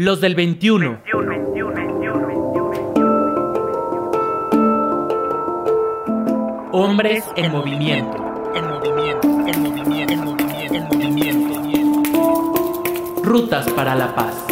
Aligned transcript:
Los 0.00 0.20
del 0.20 0.36
21. 0.36 1.02
Hombres 6.70 7.24
en 7.34 7.50
movimiento. 7.50 8.16
En 8.54 8.68
movimiento, 8.68 9.28
en 9.28 9.60
movimiento, 9.60 10.12
en 10.12 10.20
movimiento, 10.20 10.94
en 11.20 11.48
movimiento. 11.48 12.82
Rutas 13.24 13.68
para 13.72 13.96
la 13.96 14.14
paz. 14.14 14.46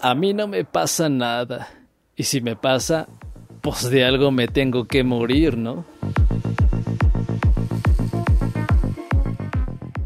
A 0.00 0.14
mí 0.14 0.32
no 0.32 0.46
me 0.46 0.64
pasa 0.64 1.08
nada. 1.08 1.66
Y 2.14 2.22
si 2.22 2.40
me 2.40 2.54
pasa, 2.54 3.08
pues 3.62 3.90
de 3.90 4.04
algo 4.04 4.30
me 4.30 4.46
tengo 4.46 4.84
que 4.84 5.02
morir, 5.02 5.56
¿no? 5.58 5.84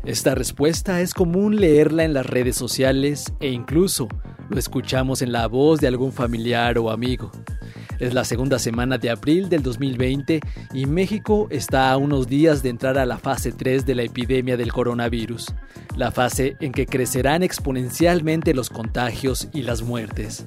Esta 0.04 0.34
respuesta 0.34 1.00
es 1.00 1.14
común 1.14 1.56
leerla 1.56 2.04
en 2.04 2.12
las 2.12 2.26
redes 2.26 2.56
sociales 2.56 3.32
e 3.40 3.48
incluso 3.48 4.06
lo 4.50 4.58
escuchamos 4.58 5.22
en 5.22 5.32
la 5.32 5.46
voz 5.46 5.80
de 5.80 5.88
algún 5.88 6.12
familiar 6.12 6.76
o 6.76 6.90
amigo. 6.90 7.32
Es 7.98 8.12
la 8.12 8.24
segunda 8.24 8.58
semana 8.58 8.98
de 8.98 9.08
abril 9.08 9.48
del 9.48 9.62
2020 9.62 10.40
y 10.74 10.84
México 10.84 11.46
está 11.50 11.90
a 11.90 11.96
unos 11.96 12.26
días 12.26 12.62
de 12.62 12.68
entrar 12.68 12.98
a 12.98 13.06
la 13.06 13.16
fase 13.16 13.50
3 13.50 13.86
de 13.86 13.94
la 13.94 14.02
epidemia 14.02 14.58
del 14.58 14.74
coronavirus, 14.74 15.54
la 15.96 16.10
fase 16.10 16.56
en 16.60 16.72
que 16.72 16.84
crecerán 16.84 17.42
exponencialmente 17.42 18.52
los 18.52 18.68
contagios 18.68 19.48
y 19.54 19.62
las 19.62 19.80
muertes. 19.80 20.44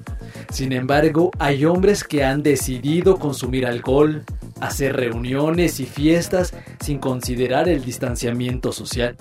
Sin 0.52 0.72
embargo, 0.72 1.32
hay 1.40 1.64
hombres 1.64 2.04
que 2.04 2.22
han 2.22 2.44
decidido 2.44 3.16
consumir 3.16 3.66
alcohol, 3.66 4.22
hacer 4.60 4.94
reuniones 4.94 5.80
y 5.80 5.86
fiestas 5.86 6.54
sin 6.78 6.98
considerar 6.98 7.68
el 7.68 7.84
distanciamiento 7.84 8.70
social. 8.70 9.16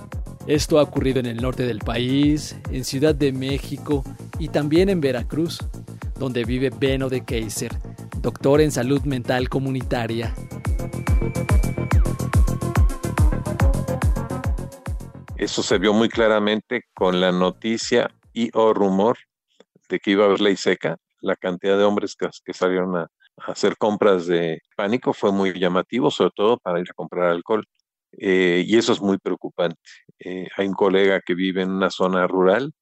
Esto 0.47 0.79
ha 0.79 0.83
ocurrido 0.83 1.19
en 1.19 1.25
el 1.25 1.41
norte 1.41 1.63
del 1.63 1.79
país, 1.79 2.57
en 2.71 2.85
Ciudad 2.85 3.13
de 3.13 3.34
México 3.34 4.05
y 4.40 4.48
también 4.48 4.87
en 4.87 5.01
Veracruz, 5.01 5.59
donde 6.17 6.45
vive 6.45 6.70
Beno 6.70 7.09
de 7.09 7.26
Kaiser, 7.26 7.73
doctor 8.21 8.62
en 8.62 8.71
salud 8.71 9.01
mental 9.01 9.49
comunitaria. 9.49 10.34
Eso 15.35 15.62
se 15.62 15.77
vio 15.79 15.93
muy 15.93 16.07
claramente 16.07 16.85
con 16.93 17.20
la 17.20 17.34
noticia 17.34 18.09
y 18.32 18.49
o 18.54 18.73
rumor 18.73 19.17
de 19.89 19.99
que 19.99 20.11
iba 20.11 20.23
a 20.23 20.27
haber 20.27 20.39
ley 20.39 20.55
seca. 20.55 20.95
La 21.20 21.35
cantidad 21.35 21.77
de 21.77 21.84
hombres 21.84 22.15
que, 22.15 22.54
salieron 22.54 22.95
a 22.95 23.07
hacer 23.45 23.76
compras 23.76 24.27
de 24.27 24.61
pánico 24.77 25.11
fue 25.11 25.34
muy 25.34 25.59
llamativo, 25.59 26.09
sobre 26.09 26.32
todo 26.34 26.57
para 26.57 26.79
ir 26.79 26.87
a 26.89 26.93
comprar 26.93 27.32
alcohol. 27.32 27.65
Eh, 28.13 28.63
y 28.66 28.77
eso 28.77 28.94
es 28.94 29.02
muy 29.02 29.18
preocupante. 29.18 29.80
Eh, 30.20 30.48
hay 30.55 30.68
un 30.68 30.74
colega 30.74 31.22
que 31.22 31.36
vive 31.36 31.62
en 31.63 31.72
una 31.72 31.90
zona 31.90 32.27
rural 32.27 32.74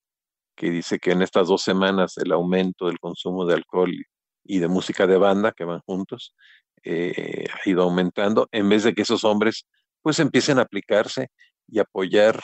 que 0.55 0.69
dice 0.71 0.99
que 0.99 1.11
en 1.11 1.21
estas 1.21 1.47
dos 1.49 1.63
semanas 1.63 2.17
el 2.17 2.31
aumento 2.31 2.87
del 2.87 2.99
consumo 2.99 3.45
de 3.45 3.55
alcohol 3.55 3.91
y 4.45 4.59
de 4.59 4.67
música 4.67 5.07
de 5.07 5.17
banda 5.17 5.51
que 5.51 5.65
van 5.65 5.81
juntos 5.85 6.33
eh, 6.83 7.45
ha 7.51 7.69
ido 7.69 7.83
aumentando 7.83 8.47
en 8.51 8.69
vez 8.69 8.83
de 8.83 8.93
que 8.93 9.01
esos 9.01 9.23
hombres 9.25 9.67
pues 10.01 10.19
empiecen 10.19 10.59
a 10.59 10.63
aplicarse 10.63 11.29
y 11.67 11.79
apoyar, 11.79 12.41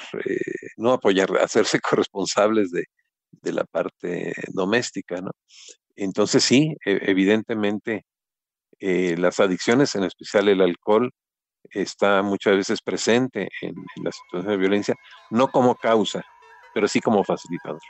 no 0.77 0.93
apoyar, 0.93 1.29
hacerse 1.41 1.79
corresponsables 1.79 2.71
de, 2.71 2.85
de 3.31 3.53
la 3.53 3.65
parte 3.65 4.33
doméstica, 4.53 5.21
¿no? 5.21 5.31
Entonces 5.95 6.43
sí, 6.43 6.75
e, 6.85 6.99
evidentemente 7.03 8.05
las 8.79 9.39
adicciones, 9.39 9.93
en 9.95 10.03
especial 10.05 10.49
el 10.49 10.59
alcohol, 10.61 11.11
está 11.69 12.21
muchas 12.21 12.55
veces 12.55 12.81
presente 12.81 13.49
en, 13.61 13.75
la 14.03 14.11
situación 14.11 14.51
de 14.51 14.57
violencia, 14.57 14.95
no 15.29 15.47
como 15.47 15.75
causa, 15.75 16.23
pero 16.73 16.87
sí 16.87 16.99
como 16.99 17.23
facilitador. 17.23 17.81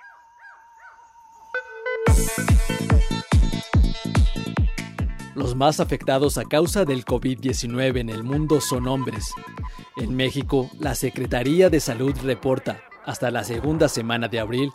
Los 5.36 5.56
más 5.56 5.80
afectados 5.80 6.38
a 6.38 6.46
causa 6.46 6.86
del 6.86 7.06
COVID-19 7.06 8.00
en 8.00 8.10
el 8.10 8.24
mundo 8.24 8.62
son 8.62 8.88
hombres. 8.88 9.34
En 9.98 10.16
México, 10.16 10.70
la 10.80 10.94
Secretaría 10.94 11.70
de 11.70 11.80
Salud 11.80 12.16
reporta, 12.22 12.82
hasta 13.06 13.32
la 13.32 13.44
segunda 13.44 13.90
semana 13.90 14.28
de 14.28 14.40
abril, 14.40 14.72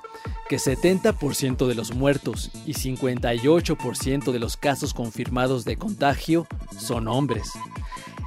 que 0.48 0.56
70% 0.56 1.66
de 1.66 1.74
los 1.74 1.94
muertos 1.94 2.50
y 2.66 2.72
58% 2.72 4.32
de 4.32 4.38
los 4.38 4.56
casos 4.56 4.94
confirmados 4.94 5.64
de 5.64 5.76
contagio 5.76 6.46
son 6.76 7.06
hombres. 7.06 7.52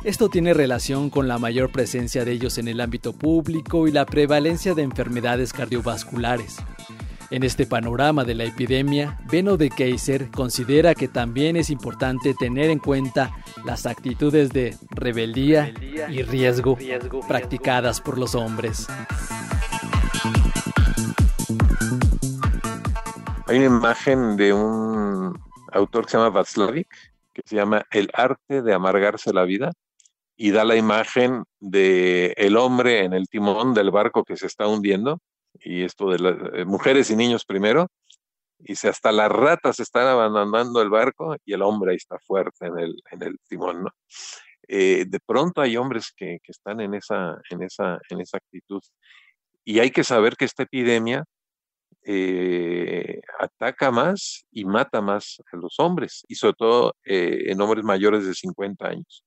Esto 0.05 0.29
tiene 0.29 0.53
relación 0.53 1.09
con 1.09 1.27
la 1.27 1.39
mayor 1.39 1.73
presencia 1.73 2.23
de 2.23 2.31
ellos 2.31 2.57
en 2.57 2.69
el 2.69 2.79
ámbito 2.79 3.11
público 3.11 3.85
y 3.85 3.91
la 3.91 4.05
prevalencia 4.05 4.73
de 4.73 4.83
enfermedades 4.83 5.51
cardiovasculares. 5.51 6.55
En 7.31 7.43
este 7.43 7.65
panorama 7.65 8.23
de 8.23 8.33
la 8.33 8.45
epidemia, 8.45 9.19
Beno 9.29 9.57
de 9.57 9.69
Kaiser 9.69 10.31
considera 10.31 10.95
que 10.95 11.09
también 11.09 11.57
es 11.57 11.69
importante 11.69 12.33
tener 12.33 12.69
en 12.69 12.79
cuenta 12.79 13.31
las 13.65 13.85
actitudes 13.85 14.51
de 14.51 14.77
rebeldía 14.91 15.73
y 16.09 16.23
riesgo 16.23 16.77
practicadas 17.27 17.99
por 17.99 18.17
los 18.17 18.35
hombres. 18.35 18.87
Hay 23.47 23.57
una 23.57 23.65
imagen 23.65 24.37
de 24.37 24.53
un 24.53 25.37
autor 25.73 26.05
que 26.05 26.11
se 26.11 26.17
llama 26.17 26.29
Václavic, 26.29 26.87
que 27.33 27.41
se 27.45 27.57
llama 27.57 27.85
El 27.91 28.09
arte 28.13 28.61
de 28.61 28.73
amargarse 28.73 29.33
la 29.33 29.43
vida, 29.43 29.71
y 30.41 30.51
da 30.51 30.63
la 30.63 30.77
imagen 30.77 31.43
de 31.59 32.33
el 32.37 32.55
hombre 32.55 33.03
en 33.03 33.11
el 33.11 33.27
timón 33.27 33.73
del 33.73 33.91
barco 33.91 34.23
que 34.23 34.37
se 34.37 34.47
está 34.47 34.67
hundiendo, 34.67 35.19
y 35.59 35.83
esto 35.83 36.09
de 36.09 36.19
las 36.19 36.37
eh, 36.53 36.63
mujeres 36.63 37.11
y 37.11 37.17
niños 37.17 37.43
primero, 37.43 37.87
y 38.57 38.75
se 38.75 38.87
hasta 38.87 39.11
las 39.11 39.29
ratas 39.29 39.81
están 39.81 40.07
abandonando 40.07 40.81
el 40.81 40.89
barco 40.89 41.35
y 41.43 41.51
el 41.51 41.61
hombre 41.61 41.91
ahí 41.91 41.97
está 41.97 42.17
fuerte 42.19 42.67
en 42.67 42.79
el, 42.79 42.95
en 43.11 43.23
el 43.23 43.37
timón, 43.49 43.83
¿no? 43.83 43.89
Eh, 44.69 45.03
de 45.09 45.19
pronto 45.19 45.59
hay 45.59 45.75
hombres 45.75 46.13
que, 46.15 46.39
que, 46.41 46.53
están 46.53 46.79
en 46.79 46.93
esa, 46.93 47.37
en, 47.49 47.61
esa, 47.63 47.99
en 48.09 48.21
esa 48.21 48.37
actitud. 48.37 48.81
Y 49.65 49.79
hay 49.79 49.91
que 49.91 50.05
saber 50.05 50.37
que 50.37 50.45
esta 50.45 50.63
epidemia 50.63 51.25
eh, 52.05 53.19
ataca 53.39 53.91
más 53.91 54.45
y 54.51 54.63
mata 54.63 55.01
más 55.01 55.41
a 55.51 55.57
los 55.57 55.77
hombres, 55.79 56.23
y 56.29 56.35
sobre 56.35 56.53
todo 56.53 56.95
en 57.03 57.59
hombres 57.59 57.83
mayores 57.83 58.25
de 58.25 58.33
50 58.33 58.87
años. 58.87 59.25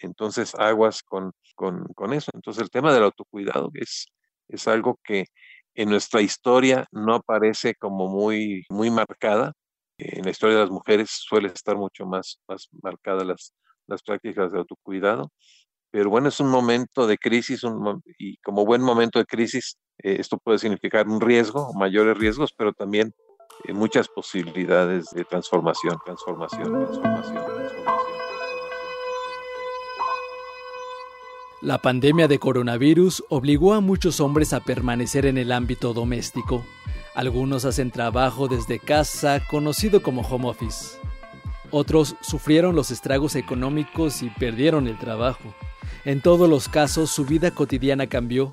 Entonces, 0.00 0.54
aguas 0.56 1.02
con, 1.02 1.32
con, 1.54 2.12
eso. 2.12 2.30
Entonces, 2.34 2.62
el 2.62 2.70
tema 2.70 2.92
del 2.92 3.04
autocuidado 3.04 3.70
es, 3.74 4.06
es 4.48 4.66
algo 4.68 4.98
que 5.04 5.26
en 5.74 5.90
nuestra 5.90 6.20
historia 6.22 6.86
no 6.90 7.14
aparece 7.14 7.74
como 7.74 8.08
muy, 8.08 8.64
muy 8.70 8.90
marcada. 8.90 9.52
En 9.98 10.24
la 10.24 10.30
historia 10.30 10.56
de 10.56 10.62
las 10.62 10.70
mujeres 10.70 11.10
suele 11.10 11.48
estar 11.48 11.76
mucho 11.76 12.06
más, 12.06 12.40
más 12.48 12.68
marcadas 12.82 13.26
las, 13.26 13.54
las 13.86 14.02
prácticas 14.02 14.52
de 14.52 14.58
autocuidado. 14.58 15.30
Pero 15.90 16.08
bueno, 16.08 16.28
es 16.28 16.40
un 16.40 16.48
momento 16.48 17.06
de 17.06 17.18
crisis 17.18 17.62
y 18.18 18.36
como 18.38 18.64
buen 18.64 18.80
momento 18.80 19.18
de 19.18 19.26
crisis, 19.26 19.76
eh, 19.98 20.16
esto 20.20 20.38
puede 20.38 20.58
significar 20.58 21.08
un 21.08 21.20
riesgo, 21.20 21.72
mayores 21.74 22.16
riesgos, 22.16 22.52
pero 22.56 22.72
también 22.72 23.12
eh, 23.64 23.72
muchas 23.72 24.08
posibilidades 24.08 25.10
de 25.10 25.24
transformación, 25.24 25.98
transformación, 26.04 26.72
transformación, 26.72 27.44
transformación. 27.44 27.79
La 31.62 31.76
pandemia 31.76 32.26
de 32.26 32.38
coronavirus 32.38 33.22
obligó 33.28 33.74
a 33.74 33.80
muchos 33.80 34.20
hombres 34.20 34.54
a 34.54 34.60
permanecer 34.60 35.26
en 35.26 35.36
el 35.36 35.52
ámbito 35.52 35.92
doméstico. 35.92 36.64
Algunos 37.14 37.66
hacen 37.66 37.90
trabajo 37.90 38.48
desde 38.48 38.78
casa, 38.78 39.42
conocido 39.46 40.02
como 40.02 40.22
home 40.22 40.48
office. 40.48 40.96
Otros 41.70 42.16
sufrieron 42.22 42.74
los 42.74 42.90
estragos 42.90 43.36
económicos 43.36 44.22
y 44.22 44.30
perdieron 44.30 44.88
el 44.88 44.98
trabajo. 44.98 45.54
En 46.06 46.22
todos 46.22 46.48
los 46.48 46.66
casos 46.66 47.10
su 47.10 47.26
vida 47.26 47.50
cotidiana 47.50 48.06
cambió 48.06 48.50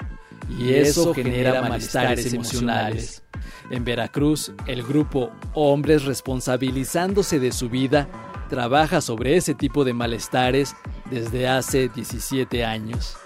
y 0.60 0.74
eso 0.74 1.14
genera 1.14 1.62
malestares 1.62 2.34
emocionales. 2.34 3.24
En 3.70 3.86
Veracruz, 3.86 4.52
el 4.66 4.84
grupo 4.84 5.32
Hombres 5.54 6.04
Responsabilizándose 6.04 7.40
de 7.40 7.54
su 7.54 7.70
Vida 7.70 8.10
trabaja 8.50 9.00
sobre 9.00 9.38
ese 9.38 9.54
tipo 9.54 9.86
de 9.86 9.94
malestares 9.94 10.76
desde 11.10 11.48
hace 11.48 11.90
17 11.90 12.66
años. 12.66 13.18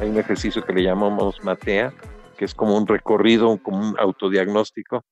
Hay 0.00 0.08
un 0.08 0.18
ejercicio 0.18 0.64
que 0.64 0.72
le 0.72 0.82
llamamos 0.82 1.42
Matea, 1.42 1.94
que 2.36 2.44
es 2.44 2.54
como 2.54 2.76
un 2.76 2.86
recorrido, 2.86 3.58
como 3.62 3.78
un 3.78 3.96
autodiagnóstico 3.98 5.04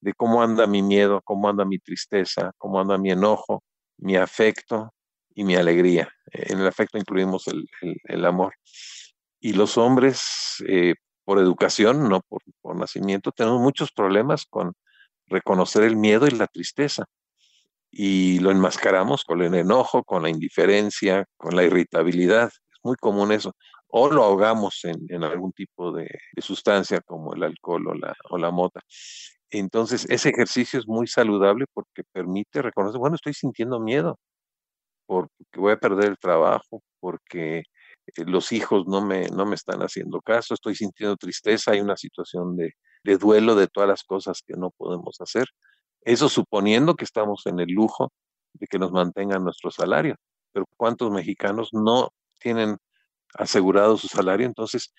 de 0.00 0.14
cómo 0.14 0.42
anda 0.42 0.66
mi 0.66 0.82
miedo, 0.82 1.20
cómo 1.24 1.48
anda 1.48 1.64
mi 1.64 1.78
tristeza, 1.78 2.52
cómo 2.56 2.80
anda 2.80 2.96
mi 2.96 3.10
enojo, 3.10 3.62
mi 3.98 4.16
afecto 4.16 4.94
y 5.34 5.44
mi 5.44 5.56
alegría. 5.56 6.10
En 6.32 6.60
el 6.60 6.66
afecto 6.66 6.96
incluimos 6.96 7.44
el, 7.48 8.24
amor. 8.24 8.54
Y 9.40 9.52
los 9.52 9.76
hombres, 9.76 10.62
eh, 10.66 10.94
por 11.24 11.38
educación, 11.38 12.08
no 12.08 12.22
por, 12.22 12.42
nacimiento, 12.76 13.30
tenemos 13.32 13.60
muchos 13.60 13.92
problemas 13.92 14.46
con 14.46 14.72
reconocer 15.30 15.84
el 15.84 15.96
miedo 15.96 16.26
y 16.26 16.32
la 16.32 16.46
tristeza. 16.46 17.06
y 17.92 18.38
lo 18.40 18.50
enmascaramos 18.52 19.24
con 19.24 19.42
el 19.42 19.54
enojo, 19.54 20.04
con 20.04 20.22
la 20.22 20.30
indiferencia, 20.30 21.26
con 21.36 21.56
la 21.56 21.64
irritabilidad. 21.64 22.46
Es 22.48 22.78
muy 22.84 22.96
común 22.96 23.32
eso. 23.32 23.54
O 23.88 24.08
lo 24.10 24.22
ahogamos 24.24 24.84
en, 24.84 25.24
algún 25.24 25.52
tipo 25.52 25.92
de, 25.92 26.08
sustancia 26.38 27.00
como 27.00 27.34
el 27.34 27.42
alcohol 27.42 27.88
o 27.88 27.94
la, 27.94 28.14
o 28.30 28.38
la 28.38 28.50
mota. 28.52 28.80
Entonces, 29.50 30.06
ese 30.08 30.30
ejercicio 30.30 30.78
es 30.78 30.86
muy 30.86 31.06
saludable 31.08 31.66
porque 31.74 32.04
permite 32.12 32.62
reconocer, 32.62 33.00
bueno, 33.00 33.16
estoy 33.16 33.34
sintiendo 33.34 33.80
miedo, 33.80 34.18
porque 35.06 35.32
voy 35.56 35.72
a 35.72 35.76
perder 35.78 36.10
el 36.10 36.18
trabajo, 36.18 36.82
porque 37.00 37.58
eh, 38.06 38.24
los 38.26 38.52
hijos 38.52 38.86
no 38.86 39.04
me, 39.04 39.28
no 39.28 39.46
me 39.46 39.56
están 39.56 39.80
haciendo 39.80 40.20
caso, 40.20 40.54
estoy 40.54 40.76
sintiendo 40.76 41.16
tristeza, 41.16 41.72
hay 41.72 41.80
una 41.80 41.96
situación 41.96 42.56
de, 42.56 42.74
de 43.04 43.16
duelo 43.18 43.54
de 43.54 43.68
todas 43.68 43.88
las 43.88 44.04
cosas 44.04 44.42
que 44.46 44.54
no 44.56 44.70
podemos 44.70 45.20
hacer. 45.20 45.46
Eso 46.02 46.28
suponiendo 46.28 46.94
que 46.94 47.04
estamos 47.04 47.46
en 47.46 47.60
el 47.60 47.70
lujo 47.70 48.12
de 48.54 48.66
que 48.66 48.78
nos 48.78 48.92
mantengan 48.92 49.44
nuestro 49.44 49.70
salario. 49.70 50.16
Pero 50.52 50.66
¿cuántos 50.76 51.10
mexicanos 51.10 51.70
no 51.72 52.10
tienen 52.38 52.78
asegurado 53.34 53.96
su 53.96 54.08
salario? 54.08 54.46
Entonces, 54.46 54.92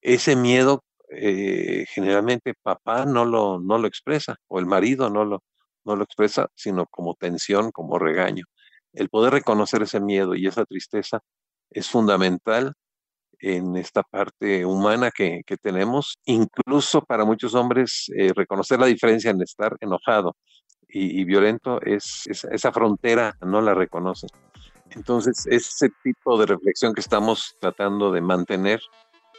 ese 0.00 0.36
miedo 0.36 0.82
eh, 1.10 1.84
generalmente 1.88 2.54
papá 2.62 3.04
no 3.04 3.24
lo, 3.24 3.60
no 3.60 3.78
lo 3.78 3.86
expresa 3.86 4.36
o 4.48 4.58
el 4.58 4.66
marido 4.66 5.10
no 5.10 5.24
lo, 5.24 5.42
no 5.84 5.96
lo 5.96 6.04
expresa, 6.04 6.48
sino 6.54 6.86
como 6.86 7.14
tensión, 7.14 7.70
como 7.72 7.98
regaño. 7.98 8.44
El 8.92 9.08
poder 9.10 9.32
reconocer 9.32 9.82
ese 9.82 10.00
miedo 10.00 10.34
y 10.34 10.46
esa 10.46 10.64
tristeza 10.64 11.20
es 11.70 11.88
fundamental 11.90 12.74
en 13.40 13.76
esta 13.76 14.02
parte 14.02 14.64
humana 14.64 15.10
que, 15.10 15.42
tenemos, 15.62 16.18
incluso 16.24 17.02
para 17.02 17.24
muchos 17.24 17.54
hombres 17.54 18.10
eh, 18.16 18.32
reconocer 18.34 18.78
la 18.80 18.86
diferencia 18.86 19.30
en 19.30 19.42
estar 19.42 19.76
enojado 19.80 20.36
y, 20.88 21.24
violento 21.24 21.80
es, 21.82 22.26
esa 22.26 22.70
frontera 22.70 23.36
no 23.40 23.60
la 23.60 23.74
reconocen. 23.74 24.28
Entonces, 24.90 25.44
ese 25.46 25.88
tipo 26.04 26.38
de 26.38 26.46
reflexión 26.46 26.94
que 26.94 27.00
estamos 27.00 27.56
tratando 27.60 28.12
de 28.12 28.20
mantener 28.20 28.80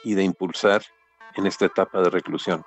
y 0.04 0.16
de 0.16 0.24
impulsar 0.24 0.82
en 1.36 1.48
esta 1.48 1.66
etapa 1.66 2.02
de 2.02 2.10
reclusión. 2.10 2.64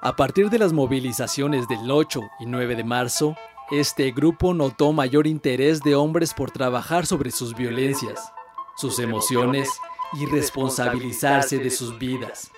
A 0.00 0.14
partir 0.14 0.48
de 0.48 0.58
las 0.58 0.72
movilizaciones 0.72 1.66
del 1.68 1.90
8 1.90 2.20
y 2.40 2.46
9 2.46 2.76
de 2.76 2.84
marzo, 2.84 3.36
este 3.70 4.12
grupo 4.12 4.54
notó 4.54 4.92
mayor 4.92 5.26
interés 5.26 5.82
de 5.82 5.94
hombres 5.94 6.32
por 6.32 6.50
trabajar 6.50 7.04
sobre 7.04 7.30
sus 7.30 7.54
violencias, 7.54 8.32
sus 8.76 8.98
emociones 8.98 9.68
y 10.14 10.24
responsabilizarse 10.26 11.58
de 11.58 11.70
sus 11.70 11.98
vidas. 11.98 12.50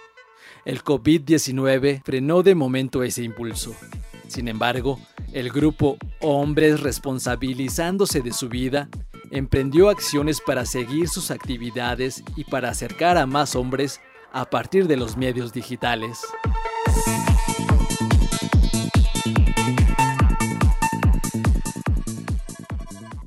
El 0.64 0.84
COVID-19 0.84 2.02
frenó 2.04 2.42
de 2.42 2.54
momento 2.54 3.02
ese 3.02 3.24
impulso. 3.24 3.74
Sin 4.28 4.46
embargo, 4.46 5.00
el 5.32 5.50
grupo 5.50 5.96
Hombres 6.20 6.80
Responsabilizándose 6.80 8.20
de 8.20 8.32
su 8.32 8.48
vida 8.48 8.88
emprendió 9.32 9.88
acciones 9.88 10.40
para 10.40 10.64
seguir 10.64 11.08
sus 11.08 11.30
actividades 11.30 12.22
y 12.36 12.44
para 12.44 12.70
acercar 12.70 13.16
a 13.16 13.26
más 13.26 13.56
hombres 13.56 14.00
a 14.32 14.48
partir 14.48 14.86
de 14.86 14.96
los 14.96 15.16
medios 15.16 15.52
digitales. 15.52 16.20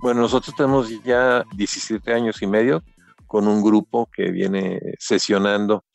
Bueno, 0.04 0.20
nosotros 0.20 0.54
tenemos 0.54 0.90
ya 1.06 1.46
17 1.56 2.12
años 2.12 2.42
y 2.42 2.46
medio 2.46 2.84
con 3.26 3.48
un 3.48 3.64
grupo 3.64 4.10
que 4.14 4.32
viene 4.32 4.78
sesionando 5.00 5.86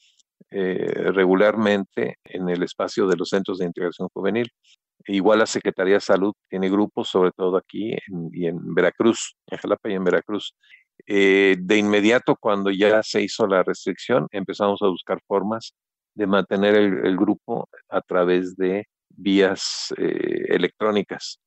eh, 0.50 1.10
regularmente 1.12 2.16
en 2.24 2.48
el 2.48 2.62
espacio 2.62 3.06
de 3.06 3.16
los 3.18 3.28
centros 3.28 3.58
de 3.58 3.66
integración 3.66 4.08
juvenil. 4.08 4.50
Igual 5.08 5.40
la 5.40 5.46
Secretaría 5.46 5.96
de 5.96 6.00
Salud 6.00 6.32
tiene 6.48 6.70
grupos, 6.70 7.10
sobre 7.10 7.32
todo 7.32 7.58
aquí 7.58 7.92
en, 7.92 8.30
y 8.32 8.46
en 8.46 8.74
Veracruz, 8.74 9.36
en 9.46 9.58
Jalapa 9.58 9.90
y 9.90 9.96
en 9.96 10.04
Veracruz. 10.04 10.54
Eh, 11.06 11.56
de 11.60 11.76
inmediato, 11.76 12.34
cuando 12.34 12.70
ya 12.70 13.02
se 13.02 13.20
hizo 13.20 13.46
la 13.46 13.62
restricción, 13.62 14.26
empezamos 14.30 14.80
a 14.80 14.86
buscar 14.86 15.20
formas 15.26 15.74
de 16.14 16.26
mantener 16.26 16.76
el, 16.76 17.14
grupo 17.14 17.68
a 17.90 18.00
través 18.00 18.56
de 18.56 18.86
vías 19.10 19.92
eh, 19.98 20.46
electrónicas 20.48 21.42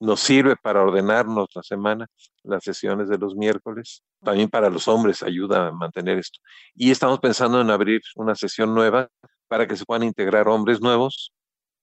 nos 0.00 0.20
sirve 0.20 0.56
para 0.56 0.82
ordenarnos 0.82 1.48
la 1.54 1.62
semana, 1.62 2.06
las 2.42 2.64
sesiones 2.64 3.08
de 3.08 3.18
los 3.18 3.34
miércoles. 3.34 4.02
También 4.22 4.48
para 4.48 4.70
los 4.70 4.88
hombres 4.88 5.22
ayuda 5.22 5.68
a 5.68 5.72
mantener 5.72 6.18
esto. 6.18 6.40
Y 6.74 6.90
estamos 6.90 7.20
pensando 7.20 7.60
en 7.60 7.70
abrir 7.70 8.00
una 8.16 8.34
sesión 8.34 8.74
nueva 8.74 9.08
para 9.48 9.66
que 9.66 9.76
se 9.76 9.84
puedan 9.84 10.04
integrar 10.04 10.48
hombres 10.48 10.80
nuevos, 10.80 11.32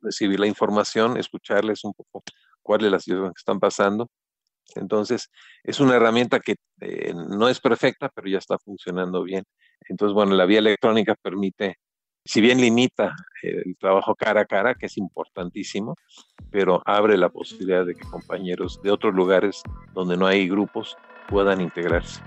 recibir 0.01 0.39
la 0.39 0.47
información, 0.47 1.17
escucharles 1.17 1.83
un 1.83 1.93
poco 1.93 2.23
cuál 2.61 2.85
es 2.85 2.91
la 2.91 2.99
situación 2.99 3.33
que 3.33 3.39
están 3.39 3.59
pasando. 3.59 4.09
Entonces, 4.75 5.29
es 5.63 5.79
una 5.79 5.95
herramienta 5.95 6.39
que 6.39 6.55
eh, 6.81 7.13
no 7.13 7.49
es 7.49 7.59
perfecta, 7.59 8.09
pero 8.13 8.29
ya 8.29 8.37
está 8.37 8.57
funcionando 8.59 9.23
bien. 9.23 9.43
Entonces, 9.87 10.13
bueno, 10.13 10.35
la 10.35 10.45
vía 10.45 10.59
electrónica 10.59 11.15
permite 11.21 11.77
si 12.25 12.41
bien 12.41 12.61
limita 12.61 13.15
el 13.41 13.75
trabajo 13.77 14.15
cara 14.15 14.41
a 14.41 14.45
cara, 14.45 14.75
que 14.75 14.87
es 14.87 14.97
importantísimo, 14.97 15.95
pero 16.51 16.81
abre 16.85 17.17
la 17.17 17.29
posibilidad 17.29 17.85
de 17.85 17.95
que 17.95 18.05
compañeros 18.05 18.81
de 18.83 18.91
otros 18.91 19.13
lugares 19.13 19.61
donde 19.93 20.17
no 20.17 20.27
hay 20.27 20.47
grupos 20.47 20.97
puedan 21.27 21.61
integrarse. 21.61 22.21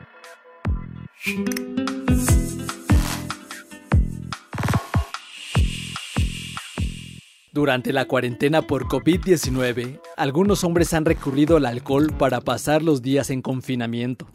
Durante 7.52 7.92
la 7.92 8.06
cuarentena 8.06 8.62
por 8.62 8.86
COVID-19, 8.86 10.00
algunos 10.16 10.64
hombres 10.64 10.94
han 10.94 11.04
recurrido 11.04 11.58
al 11.58 11.66
alcohol 11.66 12.10
para 12.18 12.40
pasar 12.40 12.82
los 12.82 13.02
días 13.02 13.28
en 13.28 13.42
confinamiento. 13.42 14.26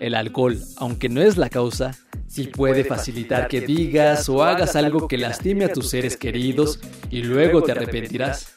El 0.00 0.16
alcohol, 0.16 0.58
aunque 0.76 1.08
no 1.08 1.22
es 1.22 1.36
la 1.36 1.48
causa, 1.48 1.92
sí 2.28 2.48
puede 2.48 2.84
facilitar 2.84 3.48
que 3.48 3.60
digas 3.60 4.28
o 4.28 4.42
hagas 4.42 4.76
algo 4.76 5.08
que 5.08 5.18
lastime 5.18 5.64
a 5.64 5.72
tus 5.72 5.90
seres 5.90 6.16
queridos 6.16 6.80
y 7.10 7.22
luego 7.22 7.62
te 7.62 7.72
arrepentirás. 7.72 8.54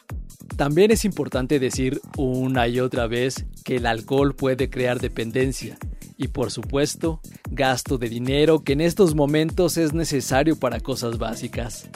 También 0.56 0.92
es 0.92 1.06
importante 1.06 1.60
decir 1.60 2.02
una 2.18 2.68
y 2.68 2.80
otra 2.80 3.08
vez 3.08 3.46
que 3.64 3.78
el 3.78 3.86
alcohol 3.86 4.36
puede 4.36 4.70
crear 4.70 5.00
dependencia 5.00 5.78
y 6.18 6.28
por 6.28 6.52
supuesto 6.52 7.22
gasto 7.50 7.98
de 7.98 8.10
dinero 8.10 8.64
que 8.64 8.74
en 8.74 8.82
estos 8.82 9.16
momentos 9.16 9.78
es 9.78 9.94
necesario 9.94 10.60
para 10.60 10.82
cosas 10.82 11.18
básicas. 11.18 11.90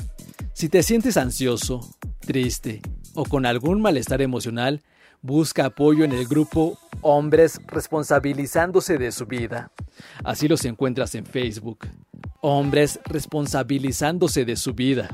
Si 0.54 0.70
te 0.70 0.82
sientes 0.82 1.18
ansioso, 1.18 1.82
triste 2.22 2.82
o 3.16 3.26
con 3.26 3.46
algún 3.46 3.82
malestar 3.82 4.22
emocional, 4.22 4.82
busca 5.22 5.66
apoyo 5.66 6.06
en 6.06 6.14
el 6.14 6.26
grupo 6.26 6.78
Hombres 7.02 7.60
responsabilizándose 7.68 8.98
de 8.98 9.12
su 9.12 9.26
vida. 9.26 9.72
Así 10.24 10.48
los 10.48 10.66
encuentras 10.66 11.16
en 11.16 11.26
Facebook. 11.26 11.88
Hombres 12.42 13.00
responsabilizándose 13.06 14.46
de 14.46 14.56
su 14.56 14.74
vida. 14.74 15.10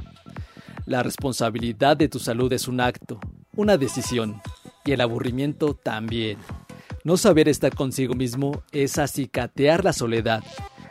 La 0.85 1.03
responsabilidad 1.03 1.97
de 1.97 2.09
tu 2.09 2.19
salud 2.19 2.51
es 2.51 2.67
un 2.67 2.81
acto, 2.81 3.19
una 3.55 3.77
decisión, 3.77 4.41
y 4.85 4.91
el 4.91 5.01
aburrimiento 5.01 5.75
también. 5.75 6.39
No 7.03 7.15
saber 7.15 7.47
estar 7.47 7.75
consigo 7.75 8.15
mismo 8.15 8.63
es 8.71 8.97
acicatear 8.97 9.83
la 9.83 9.93
soledad. 9.93 10.43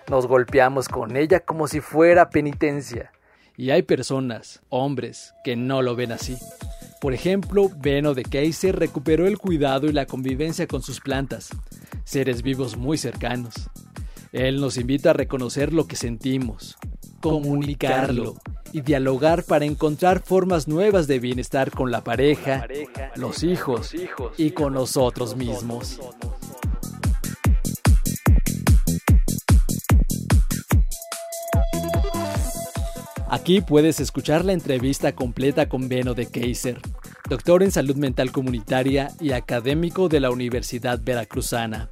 Nos 0.09 0.27
golpeamos 0.27 0.89
con 0.89 1.17
ella 1.17 1.41
como 1.41 1.69
si 1.69 1.81
fuera 1.81 2.31
penitencia. 2.31 3.13
Y 3.57 3.71
hay 3.71 3.83
personas, 3.83 4.63
hombres, 4.69 5.35
que 5.43 5.57
no 5.57 5.83
lo 5.83 5.97
ven 5.97 6.13
así. 6.13 6.37
Por 7.01 7.13
ejemplo, 7.13 7.71
Beno 7.77 8.15
de 8.15 8.23
Kaiser 8.23 8.77
recuperó 8.77 9.27
el 9.27 9.39
cuidado 9.39 9.87
y 9.87 9.93
la 9.93 10.07
convivencia 10.07 10.67
con 10.67 10.83
sus 10.83 11.01
plantas, 11.01 11.51
seres 12.05 12.43
vivos 12.43 12.77
muy 12.77 12.99
cercanos. 12.99 13.55
Él 14.33 14.61
nos 14.61 14.77
invita 14.77 15.11
a 15.11 15.15
reconocer 15.15 15.73
lo 15.73 15.87
que 15.87 15.97
sentimos, 15.97 16.77
comunicarlo 17.21 18.35
y 18.73 18.83
dialogar 18.83 19.43
para 19.45 19.65
encontrar 19.65 20.21
formas 20.21 20.69
nuevas 20.69 21.07
de 21.07 21.19
bienestar 21.19 21.71
con 21.71 21.91
la 21.91 22.05
pareja, 22.05 22.67
los 23.17 23.43
hijos 23.43 23.95
y 24.37 24.51
con 24.51 24.75
nosotros 24.75 25.35
mismos. 25.35 25.99
Aquí 33.31 33.61
puedes 33.61 34.01
escuchar 34.01 34.45
la 34.45 34.53
entrevista 34.53 35.15
completa 35.15 35.69
con 35.69 35.89
Beno 35.89 36.15
de 36.15 36.27
Kaiser, 36.27 36.81
doctor 37.29 37.63
en 37.63 37.71
salud 37.71 37.97
mental 37.97 38.33
comunitaria 38.33 39.11
y 39.21 39.33
académico 39.33 40.09
de 40.09 40.21
la 40.21 40.31
Universidad 40.31 40.99
Veracruzana. 41.03 41.91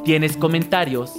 ¿Tienes 0.04 0.37
comentarios? 0.37 1.14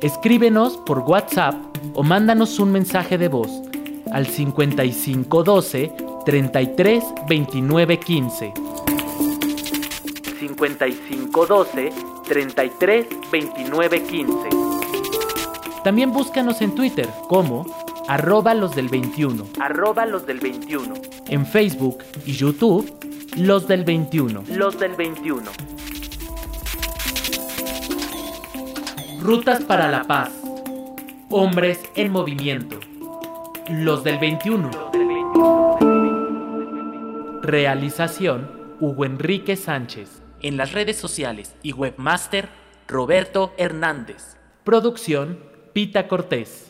Escríbenos 0.00 0.76
por 0.78 0.98
WhatsApp 1.00 1.54
o 1.94 2.02
mándanos 2.02 2.58
un 2.58 2.72
mensaje 2.72 3.16
de 3.16 3.28
voz 3.28 3.62
al 4.10 4.26
5512 4.26 5.92
33 6.26 7.04
29 7.28 8.00
15. 8.00 8.54
55 10.40 11.46
12 11.46 11.92
33 12.26 13.06
29 13.30 14.02
15. 14.02 14.67
También 15.84 16.12
búscanos 16.12 16.60
en 16.60 16.74
Twitter 16.74 17.08
como 17.28 17.64
arroba 18.08 18.54
los 18.54 18.74
del 18.74 18.88
21. 18.88 19.46
Arroba 19.60 20.06
los 20.06 20.26
del 20.26 20.40
21. 20.40 20.94
En 21.28 21.46
Facebook 21.46 22.02
y 22.26 22.32
YouTube, 22.32 22.92
los 23.36 23.68
del 23.68 23.84
21. 23.84 24.44
Los 24.50 24.78
del 24.78 24.94
21. 24.96 25.42
Rutas 29.20 29.62
para 29.64 29.88
la 29.88 30.04
paz. 30.04 30.30
Hombres 31.30 31.80
en 31.94 32.10
movimiento. 32.10 32.80
Los 33.70 34.02
del 34.02 34.18
21. 34.18 34.70
Realización 37.42 38.50
Hugo 38.80 39.04
Enrique 39.04 39.56
Sánchez. 39.56 40.22
En 40.40 40.56
las 40.56 40.72
redes 40.72 40.96
sociales 40.96 41.54
y 41.62 41.72
webmaster 41.72 42.48
Roberto 42.86 43.52
Hernández. 43.58 44.36
Producción 44.64 45.47
Pita 45.78 46.08
Cortés. 46.08 46.67